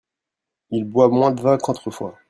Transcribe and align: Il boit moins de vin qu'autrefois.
Il 0.71 0.85
boit 0.85 1.09
moins 1.09 1.29
de 1.29 1.41
vin 1.41 1.59
qu'autrefois. 1.59 2.17